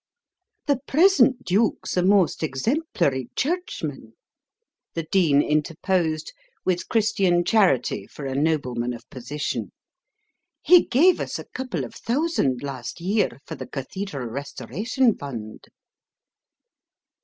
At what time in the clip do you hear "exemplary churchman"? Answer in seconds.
2.41-4.13